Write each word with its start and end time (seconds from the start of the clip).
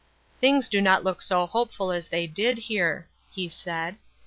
"'Things 0.41 0.67
do 0.67 0.81
not 0.81 1.03
look 1.03 1.21
so 1.21 1.45
hopeful 1.45 1.91
as 1.91 2.07
they 2.07 2.25
did, 2.25 2.57
here," 2.57 3.07
he 3.31 3.47
said. 3.47 3.97